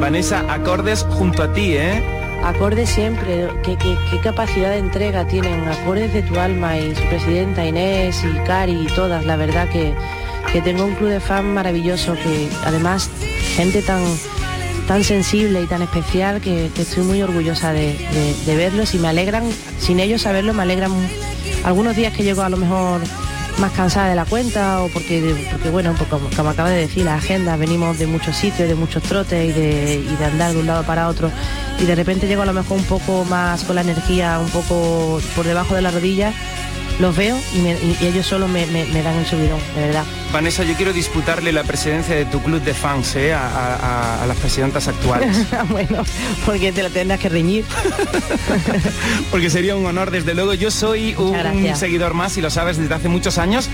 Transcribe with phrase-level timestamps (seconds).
[0.00, 2.02] Vanessa, acordes junto a ti, ¿eh?
[2.42, 7.66] Acordes siempre, ¿Qué, qué, capacidad de entrega tienen, acordes de tu alma y su presidenta
[7.66, 9.92] Inés y Cari y todas, la verdad que,
[10.50, 13.10] que tengo un club de fan maravilloso, que además
[13.56, 14.02] gente tan,
[14.88, 17.94] tan sensible y tan especial que, estoy muy orgullosa de,
[18.46, 19.44] de, verlos y me alegran,
[19.78, 20.92] sin ellos saberlo, me alegran
[21.62, 23.02] algunos días que llego a lo mejor
[23.60, 27.16] más cansada de la cuenta o porque, porque bueno, como, como, acaba de decir, la
[27.16, 31.08] agenda, venimos de muchos sitios, de muchos trotes y de andar de un lado para
[31.08, 31.30] otro.
[31.78, 35.20] Y de repente llego a lo mejor un poco más con la energía, un poco
[35.36, 36.32] por debajo de la rodilla
[37.00, 40.04] los veo y, ellos solo me, dan el subidón, de verdad.
[40.32, 43.32] Vanessa, yo quiero disputarle la presidencia de tu club de fans ¿eh?
[43.34, 45.36] a, las presidentas actuales.
[45.68, 46.04] bueno,
[46.46, 47.64] porque te la tendrás que reñir.
[49.30, 50.54] porque sería un honor, desde luego.
[50.54, 53.68] Yo soy un seguidor más y lo sabes desde hace muchos años.